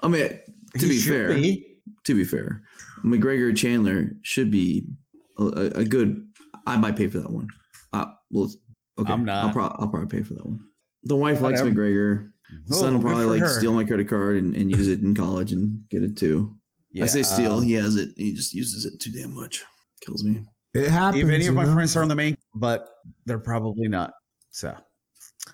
[0.00, 0.40] I mean, to
[0.78, 1.66] He be fair, be.
[2.04, 2.62] to be fair,
[3.04, 4.86] McGregor Chandler should be
[5.38, 6.26] a, a, a good.
[6.66, 7.48] I might pay for that one.
[7.92, 8.50] Uh, well,
[8.98, 9.44] okay, I'm not.
[9.44, 10.60] I'll, pro- I'll probably pay for that one.
[11.04, 12.30] The wife likes McGregor.
[12.66, 13.48] The Oh, son will probably like her.
[13.48, 16.54] steal my credit card and, and use it in college and get it too.
[17.02, 17.54] I say steal.
[17.58, 18.10] um, he has it.
[18.16, 19.62] He just uses it too damn much.
[20.06, 20.42] Kills me.
[20.74, 21.24] it happens.
[21.24, 21.74] If any of my know?
[21.74, 22.88] friends are on the main, but
[23.26, 24.12] they're probably not.
[24.50, 24.76] So,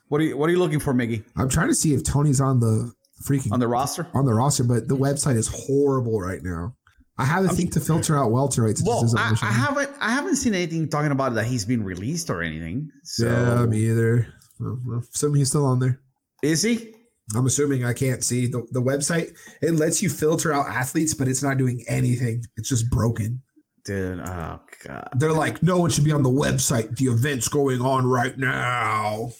[0.08, 1.24] what are you what are you looking for, Miggy?
[1.36, 2.92] I'm trying to see if Tony's on the
[3.24, 4.06] freaking On the roster?
[4.12, 6.74] on the roster, but the website is horrible right now.
[7.20, 8.82] I have a I'm- thing to filter out welterweights.
[8.84, 12.42] Well, I, I haven't I haven't seen anything talking about that he's been released or
[12.42, 12.90] anything.
[13.04, 14.26] So yeah, me either.
[14.58, 16.00] Well, assuming he's still on there.
[16.42, 16.94] is he?
[17.36, 19.36] I'm assuming I can't see the, the website.
[19.62, 22.42] It lets you filter out athletes, but it's not doing anything.
[22.56, 23.40] It's just broken.
[23.84, 25.08] Dude, oh god.
[25.16, 26.96] They're like, no one should be on the website.
[26.96, 29.30] The event's going on right now.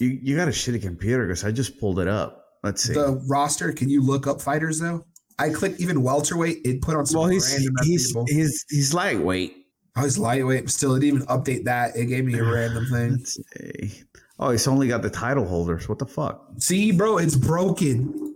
[0.00, 2.44] You you got a shitty computer because I just pulled it up.
[2.62, 2.94] Let's see.
[2.94, 5.04] The roster, can you look up fighters though?
[5.38, 6.60] I clicked even welterweight.
[6.64, 8.24] It put on some well, he's he's people.
[8.28, 9.56] he's he's lightweight.
[9.96, 11.96] I was lightweight, still, it didn't even update that.
[11.96, 13.90] It gave me a random thing.
[14.40, 15.88] Oh, it's only got the title holders.
[15.88, 16.44] What the fuck?
[16.58, 18.34] See, bro, it's broken.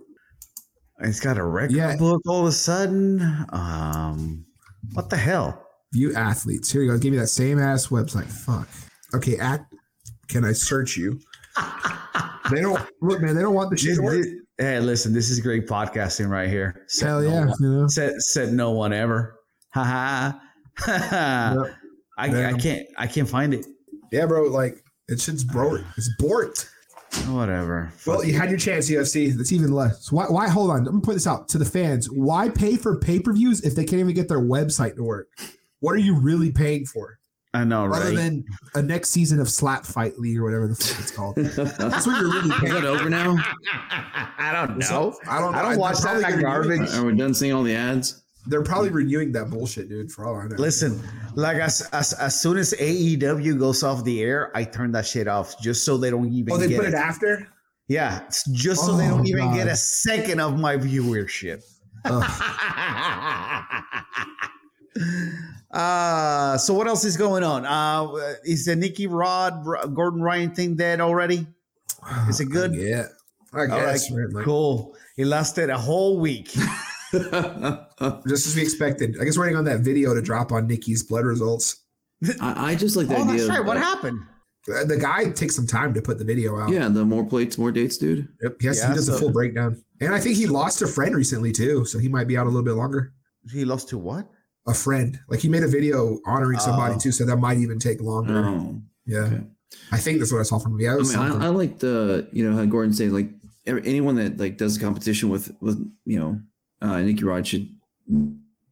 [0.99, 1.97] It's got a record Yeah.
[1.97, 3.19] book all of a sudden.
[3.49, 4.45] Um,
[4.93, 5.61] what the hell?
[5.91, 6.71] View athletes.
[6.71, 6.97] Here you go.
[6.97, 8.27] Give me that same ass website.
[8.27, 8.69] Fuck.
[9.13, 9.65] Okay, at
[10.29, 11.19] can I search you?
[12.49, 13.35] They don't look, man.
[13.35, 13.97] They don't want the shit
[14.59, 14.79] This- to work.
[14.79, 16.83] this- hey, listen, this is great podcasting right here.
[16.87, 17.87] Said Hell no yeah, one- you know.
[17.87, 19.35] Said said no one ever.
[19.73, 20.41] Ha ha.
[20.87, 21.75] Yep.
[22.17, 23.65] I, I can't I can't find it.
[24.11, 24.43] Yeah, bro.
[24.45, 24.75] Like
[25.07, 25.81] it shit's broke.
[25.97, 26.67] It's borked.
[27.27, 27.91] Whatever.
[28.05, 29.35] Well, you had your chance, UFC.
[29.35, 30.05] That's even less.
[30.07, 30.25] So why?
[30.25, 30.47] Why?
[30.49, 30.83] Hold on.
[30.85, 32.07] Let me put this out to the fans.
[32.09, 35.27] Why pay for pay per views if they can't even get their website to work?
[35.81, 37.19] What are you really paying for?
[37.53, 38.15] I know, Other right?
[38.15, 41.35] than a next season of Slap Fight League or whatever the fuck it's called.
[41.35, 42.73] That's what you're really Is paying.
[42.75, 43.37] that over now?
[44.37, 45.15] I don't know.
[45.27, 45.55] I don't.
[45.55, 46.89] I don't They're watch that probably like garbage.
[46.93, 48.21] Are we done seeing all the ads?
[48.45, 50.11] They're probably renewing that bullshit, dude.
[50.11, 50.55] For all I know.
[50.57, 51.01] Listen,
[51.35, 55.27] like as, as as soon as AEW goes off the air, I turn that shit
[55.27, 56.93] off just so they don't even Oh, they get put it.
[56.93, 57.47] it after.
[57.87, 59.55] Yeah, it's just so they Oh, don't even God.
[59.55, 61.63] get a second of my viewership.
[65.71, 65.79] Ugh.
[65.79, 67.65] Uh, so what else is going on?
[67.65, 68.07] Uh,
[68.43, 71.45] is the Nicky Rod R- Gordon Ryan thing dead already?
[72.27, 72.73] Is it good?
[72.75, 73.07] Yeah,
[73.53, 74.09] I guess.
[74.11, 74.95] man, like, cool.
[75.17, 76.51] It lasted a whole week.
[77.11, 79.17] Just as we expected.
[79.19, 81.83] I guess we're waiting on that video to drop on Nicky's blood results.
[82.41, 83.31] I, I just like the oh, idea.
[83.31, 83.65] that's of, right.
[83.65, 84.19] What uh, happened?
[84.69, 86.69] Uh, The guy takes some time to put the video out.
[86.69, 88.27] Yeah, the more plates, more dates, dude.
[88.41, 88.57] Yep.
[88.61, 89.81] Yes, Yeah, he does so- a full breakdown.
[90.01, 92.49] And I think he lost a friend recently too, so he might be out a
[92.49, 93.13] little bit longer.
[93.51, 94.29] He lost to what?
[94.69, 96.99] A friend, like he made a video honoring somebody Oh.
[96.99, 98.45] too, so that might even take longer.
[98.45, 99.41] Oh, yeah, okay.
[99.91, 100.79] I think that's what I saw from him.
[100.81, 101.15] Yeah, I mean.
[101.41, 103.29] I, I like the you know how Gordon said like
[103.65, 106.39] every- anyone that like does a competition with with you know
[106.81, 107.67] uh, Nicky Rod should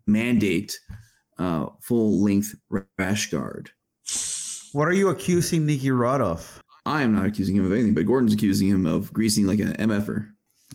[0.05, 0.77] mandate
[1.37, 2.55] uh, full length
[2.97, 3.71] rash guard.
[4.73, 6.61] What are you accusing Nicky Rod of?
[6.85, 9.73] I am not accusing him of anything, but Gordon's accusing him of greasing like an
[9.73, 10.29] MFer.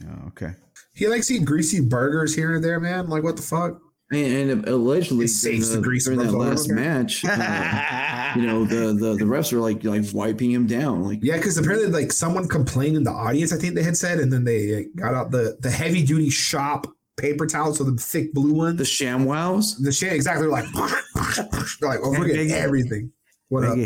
[0.05, 0.53] Oh, okay.
[0.95, 3.09] he likes eating greasy burgers here and there, man.
[3.09, 3.81] Like what the fuck?
[4.13, 6.79] And, and allegedly, It's safe during to grease during that last over.
[6.79, 11.21] match, uh, you know the, the the refs were like like wiping him down, like
[11.23, 14.31] Yeah, because apparently, like someone complained in the audience, I think they had said, and
[14.33, 18.53] then they got out the the heavy duty shop paper towels, so the thick blue
[18.53, 18.77] ones.
[18.79, 19.83] the ShamWows.
[19.83, 22.51] The shit exactly like they're like oh, Hey, look at Biggie.
[22.53, 23.13] everything.
[23.49, 23.79] What up?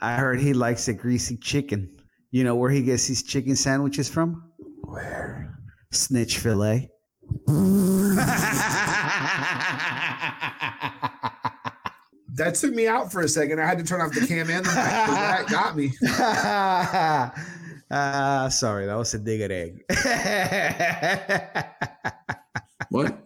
[0.00, 1.90] I heard he likes a greasy chicken.
[2.30, 4.42] You know where he gets his chicken sandwiches from?
[4.84, 5.58] Where?
[5.90, 6.90] Snitch fillet.
[12.36, 13.60] That took me out for a second.
[13.60, 14.74] I had to turn off the cam and the mic.
[14.74, 15.92] 'cause That got me.
[17.90, 19.84] uh, sorry, that was a dig at egg.
[22.90, 23.18] What?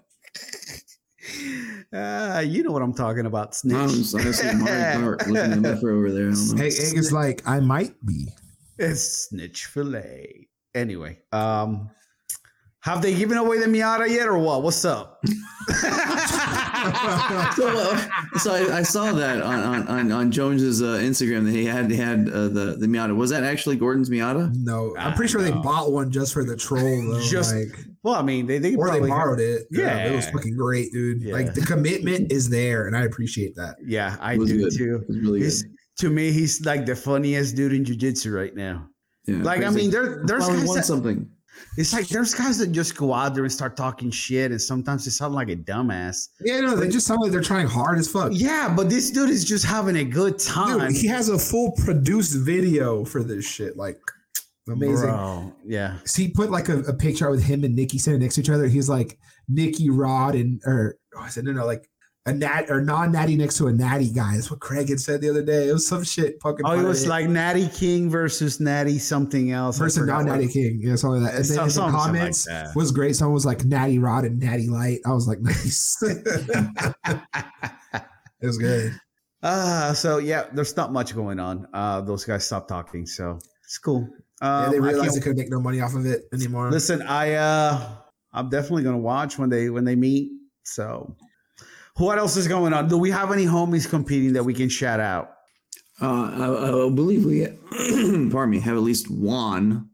[1.92, 4.24] uh, you know what I'm talking about, No, I'm snitch.
[4.24, 6.30] just honestly Mario Kart looking at MFer over there.
[6.30, 6.56] I don't.
[6.56, 8.28] Hey, Egg is like, I might be.
[8.78, 10.48] It's snitch fillet.
[10.74, 11.90] Anyway, um,
[12.82, 14.62] have they given away the Miata yet, or what?
[14.62, 15.22] What's up?
[15.70, 18.00] so, uh,
[18.38, 21.90] so I, I saw that on on, on, on Jones's uh, Instagram that he had
[21.90, 23.14] he had uh, the the Miata.
[23.14, 24.52] Was that actually Gordon's Miata?
[24.54, 27.20] No, I'm pretty sure they bought one just for the troll, though.
[27.30, 29.66] Just- like, well, I mean, they they or they probably borrowed it.
[29.70, 30.06] Yeah.
[30.06, 31.22] it was fucking great, dude.
[31.22, 31.34] Yeah.
[31.34, 33.76] Like the commitment is there, and I appreciate that.
[33.84, 34.72] Yeah, I do good.
[34.76, 35.04] too.
[35.08, 35.64] Really He's,
[35.98, 38.86] to me, he's like the funniest dude in jiu-jitsu right now.
[39.26, 39.76] Yeah, Like, I crazy.
[39.76, 41.28] mean, there there's guys won that, something.
[41.76, 45.04] It's like there's guys that just go out there and start talking shit, and sometimes
[45.04, 46.28] they sound like a dumbass.
[46.40, 48.32] Yeah, no, they just sound like they're trying hard as fuck.
[48.34, 50.88] Yeah, but this dude is just having a good time.
[50.88, 53.76] Dude, he has a full produced video for this shit.
[53.76, 53.98] Like,
[54.68, 55.10] amazing.
[55.10, 55.98] Bro, yeah.
[56.04, 58.50] So he put like a, a picture with him and Nicky sitting next to each
[58.50, 58.66] other.
[58.66, 59.18] He's like
[59.48, 61.88] Nicky Rod and or oh, I said no no like
[62.30, 64.34] a nat or non natty next to a natty guy.
[64.34, 65.68] That's what Craig had said the other day.
[65.68, 66.64] It was some shit fucking.
[66.64, 69.78] Oh, it was like Natty King versus Natty something else.
[69.78, 70.80] Versus non natty what- king.
[70.82, 71.40] Yeah, something like that.
[71.40, 72.74] And then in the like comments that.
[72.74, 73.16] was great.
[73.16, 75.00] Someone was like Natty Rod and Natty Light.
[75.06, 75.96] I was like, nice.
[76.02, 76.26] it
[78.42, 78.92] was good.
[79.42, 81.66] Uh, so yeah, there's not much going on.
[81.72, 84.06] Uh, those guys stopped talking, so it's cool.
[84.42, 86.70] Yeah, Um, they I realized they couldn't make no money off of it anymore.
[86.70, 87.88] Listen, I uh
[88.32, 90.30] I'm definitely gonna watch when they when they meet.
[90.64, 91.16] So
[92.00, 92.88] what else is going on?
[92.88, 95.32] Do we have any homies competing that we can shout out?
[96.00, 97.46] Uh, I, I believe we,
[98.30, 99.88] pardon me, have at least one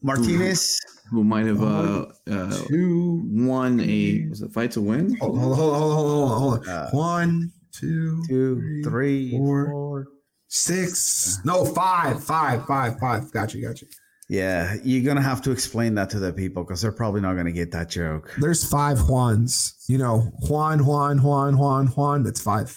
[0.00, 0.78] Martinez.
[1.10, 3.22] who might have uh, uh, Two.
[3.26, 5.16] won a was it fight to win?
[5.16, 6.68] Hold on, hold on, hold on, hold on, hold.
[6.68, 9.66] Uh, One, two, two, three, four.
[9.70, 10.06] four.
[10.46, 11.40] six.
[11.44, 13.30] No, five, five, five, five.
[13.32, 13.88] Got you, got you.
[14.32, 17.52] Yeah, you're gonna have to explain that to the people because they're probably not gonna
[17.52, 18.32] get that joke.
[18.38, 19.74] There's five Juans.
[19.88, 22.22] You know, Juan, Juan, Juan, Juan, Juan.
[22.22, 22.74] That's five.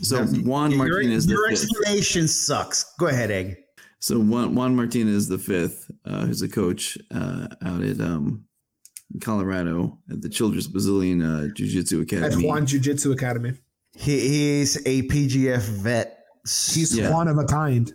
[0.00, 1.62] So Juan your, Martinez the your fifth.
[1.62, 2.92] explanation sucks.
[2.98, 3.56] Go ahead, Egg.
[4.00, 8.44] So Juan, Juan Martinez the fifth, uh, who's a coach uh, out at um,
[9.20, 12.46] Colorado at the Children's Brazilian uh, Jiu Jitsu At Academy.
[12.48, 13.52] Juan Jiu Jitsu Academy.
[13.96, 14.18] He,
[14.58, 16.18] he's a PGF vet.
[16.44, 17.12] He's Yeah.
[17.12, 17.92] one of a kind.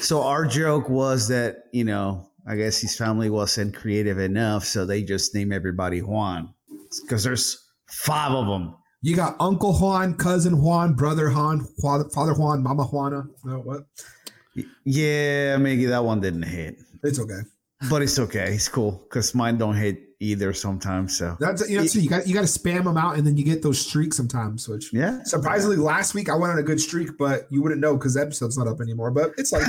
[0.00, 4.84] So our joke was that you know, I guess his family wasn't creative enough, so
[4.86, 6.54] they just name everybody Juan
[7.02, 8.74] because there's five of them.
[9.02, 13.24] You got Uncle Juan, cousin Juan, brother Juan, father, father Juan, mama Juana.
[13.44, 13.82] No, what?
[14.84, 17.40] Yeah, maybe that one didn't hit, It's okay.
[17.90, 18.54] but it's okay.
[18.54, 21.16] It's cool because mine don't hit either sometimes.
[21.16, 23.36] So That's you know, so you got you got to spam them out, and then
[23.36, 24.68] you get those streaks sometimes.
[24.68, 27.96] Which yeah, surprisingly, last week I went on a good streak, but you wouldn't know
[27.96, 29.10] because the episode's not up anymore.
[29.10, 29.62] But it's like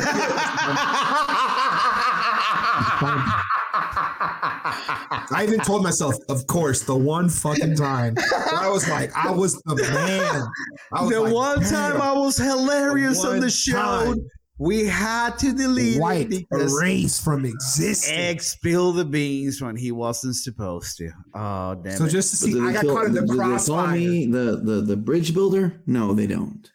[5.29, 8.15] I even told myself, of course, the one fucking time
[8.53, 10.47] I was like, I was the man.
[10.91, 12.01] Was the like, one time.
[12.01, 13.73] I was hilarious on the show.
[14.13, 14.29] time.
[14.59, 18.07] We had to delete White it because erase from existence.
[18.09, 21.09] Egg spilled the beans when he wasn't supposed to.
[21.35, 22.09] Oh damn So it!
[22.09, 23.95] just to see, do they I got kill- caught in the they call crossfire.
[23.97, 25.81] me the, the the bridge builder?
[25.85, 26.69] No, they don't.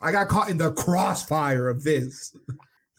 [0.00, 2.34] I got caught in the crossfire of this.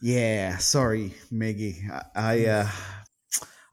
[0.00, 1.90] yeah, sorry, Miggy.
[1.90, 2.68] I, I uh,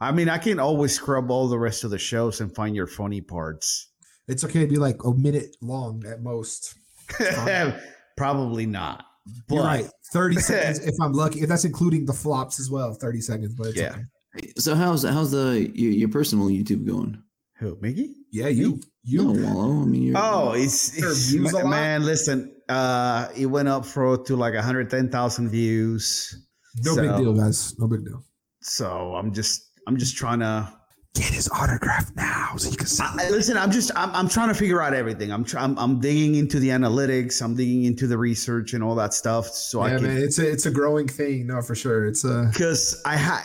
[0.02, 2.88] I mean, I can always scrub all the rest of the shows and find your
[2.88, 3.90] funny parts.
[4.28, 6.74] It's okay to be like a minute long at most.
[8.18, 9.06] Probably not.
[9.48, 9.90] But You're right.
[10.14, 11.42] 30 seconds if I'm lucky.
[11.42, 13.54] If that's including the flops as well, 30 seconds.
[13.56, 13.96] But it's Yeah.
[14.38, 14.52] okay.
[14.58, 17.22] So how's how's the your, your personal YouTube going?
[17.58, 18.10] who, Miggy?
[18.32, 18.82] Yeah, you.
[19.04, 19.34] You You.
[19.34, 19.82] no, Wallow.
[19.82, 22.04] I mean, you're, Oh, it's, it's views a man.
[22.04, 26.36] Listen, uh, it went up for to like 110,000 views.
[26.84, 27.74] No big deal, guys.
[27.80, 28.24] No big deal.
[28.62, 30.74] So I'm just, I'm just trying to.
[31.16, 33.04] Get his autograph now so you can see.
[33.04, 35.32] I, listen, I'm just, I'm, I'm trying to figure out everything.
[35.32, 37.42] I'm, try, I'm, I'm digging into the analytics.
[37.42, 39.48] I'm digging into the research and all that stuff.
[39.48, 40.18] So I yeah, can, man.
[40.18, 41.48] It's a it's a growing thing.
[41.48, 42.06] No, for sure.
[42.06, 43.44] It's a because I had,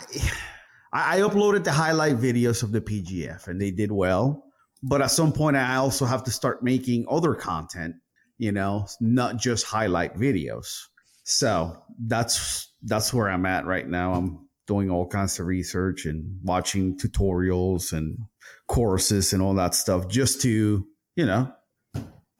[0.91, 4.43] I I uploaded the highlight videos of the PGF and they did well.
[4.83, 7.95] But at some point, I also have to start making other content.
[8.37, 10.87] You know, not just highlight videos.
[11.23, 14.13] So that's that's where I'm at right now.
[14.13, 18.17] I'm doing all kinds of research and watching tutorials and
[18.67, 21.51] courses and all that stuff just to, you know,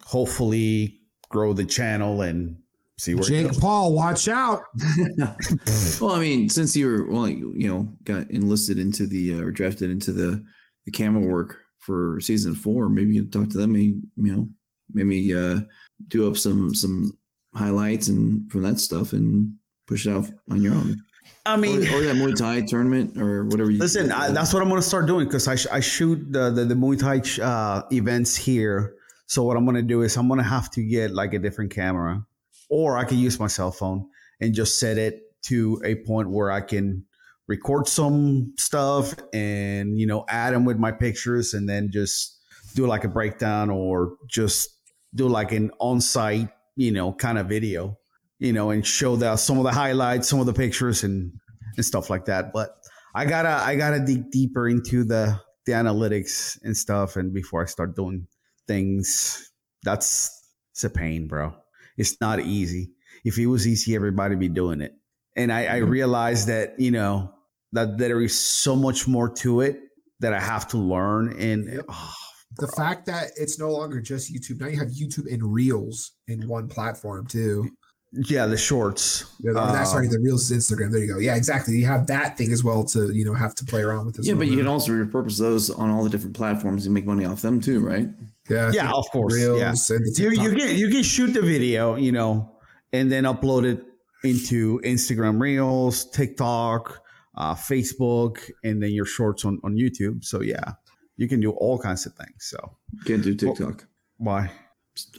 [0.03, 2.57] hopefully grow the channel and
[2.97, 3.59] see where it Jake goes.
[3.59, 3.93] Paul.
[3.93, 4.63] Watch out.
[6.01, 9.41] well, I mean, since you were well, you you know, got enlisted into the uh,
[9.41, 10.43] or drafted into the
[10.85, 13.73] the camera work for season four, maybe you talk to them.
[13.73, 14.47] Maybe you know,
[14.93, 15.61] maybe uh,
[16.07, 17.17] do up some some
[17.55, 19.53] highlights and from that stuff and
[19.87, 21.01] push it out on your own.
[21.45, 23.71] I mean, or, or that Muay Thai tournament or whatever.
[23.71, 26.31] You Listen, I, that's what I'm going to start doing because I, sh- I shoot
[26.31, 28.95] the, the, the Muay Thai uh, events here.
[29.25, 31.39] So what I'm going to do is I'm going to have to get like a
[31.39, 32.25] different camera
[32.69, 34.07] or I can use my cell phone
[34.39, 37.05] and just set it to a point where I can
[37.47, 42.39] record some stuff and, you know, add them with my pictures and then just
[42.75, 44.69] do like a breakdown or just
[45.15, 47.97] do like an on-site, you know, kind of video,
[48.41, 51.31] you know, and show that some of the highlights, some of the pictures and,
[51.77, 52.51] and stuff like that.
[52.51, 52.75] But
[53.13, 57.67] I gotta I gotta dig deeper into the the analytics and stuff, and before I
[57.67, 58.27] start doing
[58.67, 59.51] things,
[59.83, 60.31] that's
[60.71, 61.53] it's a pain, bro.
[61.97, 62.91] It's not easy.
[63.23, 64.93] If it was easy, everybody be doing it.
[65.37, 65.91] And I, I mm-hmm.
[65.91, 67.31] realized that you know
[67.73, 69.79] that there is so much more to it
[70.19, 71.35] that I have to learn.
[71.37, 72.13] And oh,
[72.57, 74.61] The fact that it's no longer just YouTube.
[74.61, 77.69] Now you have YouTube and Reels in one platform too.
[78.13, 79.25] Yeah, the shorts.
[79.39, 80.91] Yeah, the- that's sorry, the Reels is Instagram.
[80.91, 81.19] There you go.
[81.19, 81.75] Yeah, exactly.
[81.77, 84.19] You have that thing as well to you know have to play around with.
[84.19, 84.39] As yeah, well.
[84.39, 87.41] but you can also repurpose those on all the different platforms and make money off
[87.41, 88.07] them too, right?
[88.49, 89.33] yeah, yeah, of course.
[89.33, 89.95] Reels Yeah.
[89.95, 92.51] and the you, you can you can shoot the video, you know,
[92.91, 93.83] and then upload it
[94.23, 97.01] into Instagram Reels, TikTok,
[97.37, 100.23] uh, Facebook, and then your shorts on on YouTube.
[100.25, 100.73] So yeah,
[101.17, 102.35] you can do all kinds of things.
[102.39, 102.57] So
[103.05, 103.85] Can't do TikTok.
[104.17, 104.51] why?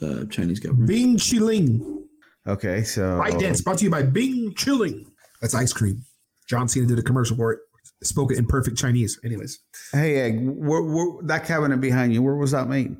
[0.01, 0.87] Uh, Chinese government.
[0.87, 2.02] Bing Chilling.
[2.47, 5.05] Okay, so ByteDance brought to you by Bing Chilling.
[5.41, 6.03] That's ice cream.
[6.47, 7.59] John Cena did a commercial for it.
[8.03, 9.17] Spoke it in perfect Chinese.
[9.23, 9.59] Anyways.
[9.93, 12.95] hey, Egg, where, where, that cabinet behind you, where was that made?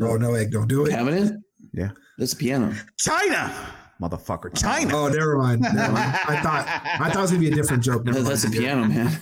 [0.00, 0.90] Oh no, egg, don't do it.
[0.90, 1.34] Cabinet?
[1.72, 2.74] Yeah, That's a piano.
[2.98, 3.54] China,
[4.00, 4.94] motherfucker, China.
[4.96, 5.60] Oh, never mind.
[5.60, 6.18] Never mind.
[6.28, 6.66] I thought
[7.00, 8.04] I thought it was gonna be a different joke.
[8.04, 8.58] Never That's a mind.
[8.60, 9.18] piano, man.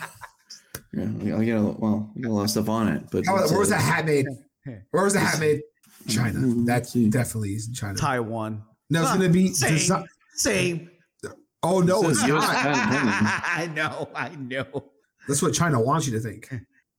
[0.92, 3.34] Yeah, I got a well, I got a lot of stuff on it, but How,
[3.48, 4.26] where was that hat made?
[4.92, 5.62] Where was the hat made?
[6.08, 6.38] China.
[6.38, 7.96] Mm, That definitely is in China.
[7.96, 8.62] Taiwan.
[8.90, 10.90] No, it's Huh, gonna be same, desi- same.
[11.62, 12.42] Oh no, it's not.
[12.44, 14.90] I know, I know.
[15.26, 16.52] That's what China wants you to think.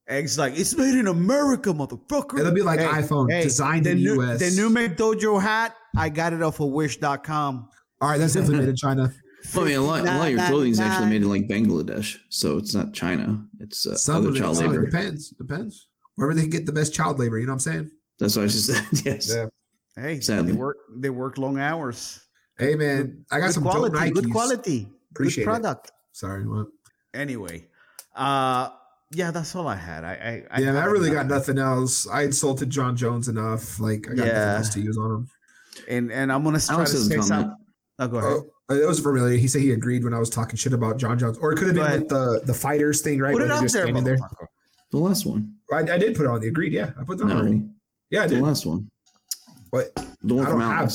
[0.08, 2.40] Egg's like, it's made in America, motherfucker.
[2.40, 4.40] It'll be like Hey, iPhone, hey, designed the in the new, US.
[4.40, 7.70] The new McDojo hat, I got it off of Wish.com.
[8.02, 9.14] All right, that's definitely made in China.
[9.54, 11.48] Well, I mean, a lot, a lot of your clothing is actually made in like
[11.48, 13.46] Bangladesh, so it's not China.
[13.60, 14.90] It's uh, Some other of it, child some of it labor.
[14.90, 15.30] depends.
[15.30, 15.88] Depends.
[16.16, 17.92] Wherever they can get the best child labor, you know what I'm saying?
[18.20, 18.84] That's what I just said.
[19.06, 19.30] Yes.
[19.34, 19.46] Yeah.
[19.98, 20.52] Hey, Sadly.
[20.52, 22.22] they work they work long hours.
[22.58, 24.14] Hey man, I got some quality, dope Nikes.
[24.14, 25.92] good quality, Appreciate good product.
[26.12, 26.68] Sorry, what?
[27.14, 27.68] Anyway,
[28.16, 28.70] uh,
[29.12, 30.04] yeah, that's all I had.
[30.04, 32.08] I, I, yeah, man, I really got nothing else.
[32.10, 33.80] I insulted Jon Jones enough.
[33.80, 34.34] Like I got Yeah.
[34.34, 35.30] nothing else to use on him.
[35.88, 37.28] and and I'm gonna try to has a say comment.
[37.28, 37.56] something.
[38.00, 38.44] Oh, go ahead.
[38.70, 39.38] Oh, it was familiar.
[39.38, 41.68] He said he agreed when I was talking shit about Jon Jones, or it could
[41.68, 43.32] have been with the the fighters thing, right?
[43.34, 44.18] Put it up there, there.
[44.92, 45.54] The last one.
[45.72, 46.74] I, I did put it on the agreed.
[46.74, 47.32] Yeah, I put that on.
[47.32, 47.64] already.
[48.10, 48.44] Yeah, I the did.
[48.44, 48.90] last one.
[49.76, 50.94] But The one I from don't have-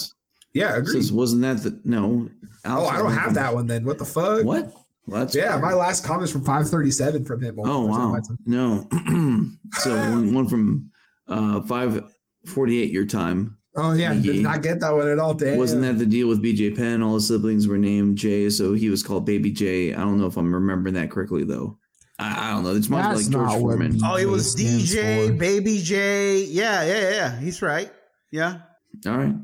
[0.55, 0.95] yeah, agreed.
[1.03, 2.29] Says, wasn't that the no?
[2.65, 3.85] Oh, I don't have that one then.
[3.85, 4.43] What the fuck?
[4.45, 4.73] What?
[5.07, 7.57] Well, that's Yeah, my last comments from 537 from him.
[7.59, 8.19] Oh wow.
[8.47, 8.89] No.
[9.75, 10.91] so one, one from
[11.29, 12.03] uh five
[12.47, 13.59] forty eight your time.
[13.77, 15.35] Oh yeah, did not get that one at all.
[15.35, 15.59] Damn.
[15.59, 17.03] Wasn't that the deal with BJ Penn?
[17.03, 19.93] All his siblings were named Jay, so he was called Baby J.
[19.95, 21.79] I don't know if I'm remembering that correctly though.
[22.19, 22.75] I, I don't know.
[22.75, 24.01] It's more That's like George Foreman.
[24.05, 25.39] Oh, it was DJ.
[25.39, 26.45] Baby J.
[26.45, 27.39] Yeah, yeah, yeah.
[27.39, 27.91] He's right.
[28.31, 28.61] Yeah.
[29.07, 29.35] All right,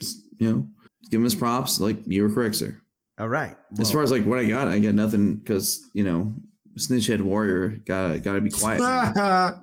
[0.00, 0.68] Just, you know,
[1.10, 1.80] give him his props.
[1.80, 2.76] Like you were correct, sir.
[3.18, 3.56] All right.
[3.78, 6.34] As far as like what I got, I got nothing because you know,
[6.78, 8.80] Snitchhead Warrior got got to be quiet.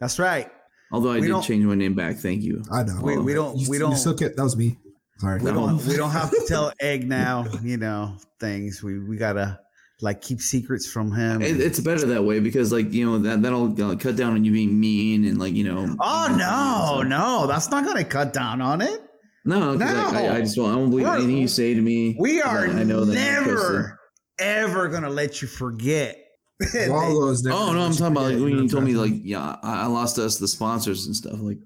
[0.00, 0.50] That's right.
[0.90, 2.16] Although I We did change my name back.
[2.16, 2.62] Thank you.
[2.70, 3.00] I know.
[3.02, 4.78] We, we don't You- we don't You still kept- that was me.
[5.18, 5.38] Sorry.
[5.40, 7.46] we don't we don't have to tell Egg now.
[7.62, 8.82] You know things.
[8.82, 9.60] We we gotta
[10.02, 11.40] like keep secrets from him.
[11.40, 14.44] It, it's better that way because like you know that that'll uh, cut down on
[14.44, 15.96] you being mean and like you know.
[16.00, 19.00] oh no, no, that's not gonna cut down on it.
[19.44, 20.70] No, I, I, I just don't.
[20.70, 22.16] I don't believe We're- anything you say to me.
[22.18, 23.98] We are I, I know that never
[24.38, 26.18] ever gonna let you forget.
[26.74, 29.82] Wallows never- Oh no, I'm talking about like when you told me like yeah, I,
[29.82, 31.58] I lost us the sponsors and stuff like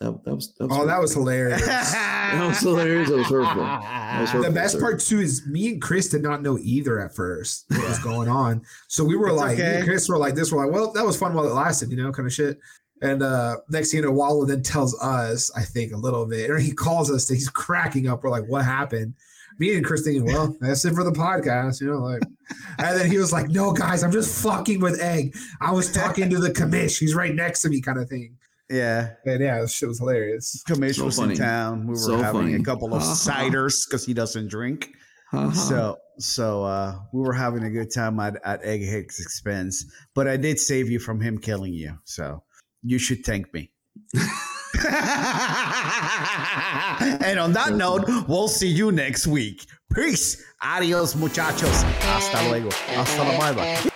[0.00, 0.24] that.
[0.24, 1.64] That was that was, Oh, that was hilarious.
[1.66, 3.08] that was hilarious.
[3.08, 3.62] That was hurtful.
[3.62, 4.50] That was hurtful.
[4.50, 7.86] the best part too is me and Chris did not know either at first what
[7.88, 8.62] was going on.
[8.88, 9.76] So we were It's like, me okay.
[9.76, 10.52] and Chris were like this.
[10.52, 12.58] We're like, well, that was fun while it lasted, you know, kind of shit.
[13.02, 16.50] And uh next thing you know, Wallow then tells us, I think, a little bit,
[16.50, 17.28] or he calls us.
[17.28, 18.22] He's cracking up.
[18.22, 19.14] We're like, what happened?
[19.58, 22.22] Me and Chris thinking, well, that's it for the podcast, you know, like.
[22.78, 25.36] And then he was like, no, guys, I'm just fucking with Egg.
[25.60, 26.98] I was talking to the commish.
[26.98, 28.36] He's right next to me, kind of thing.
[28.70, 29.10] Yeah.
[29.26, 30.62] And yeah, this shit was hilarious.
[30.68, 31.32] Commish So was funny.
[31.32, 31.82] in town.
[31.86, 32.54] We were So having funny.
[32.54, 33.14] a couple of Ha, ha.
[33.14, 34.90] ciders because he doesn't drink.
[35.32, 35.52] Ha, ha.
[35.52, 39.84] So so uh we were having a good time at, at Egghead's expense.
[40.14, 41.98] But I did save you from him killing you.
[42.04, 42.42] So
[42.82, 43.70] you should thank me.
[47.22, 49.66] and on that note, we'll see you next week.
[49.94, 50.42] Peace.
[50.62, 51.82] Adios, muchachos.
[51.82, 52.70] Hasta luego.
[52.70, 53.89] Hasta la bye bye.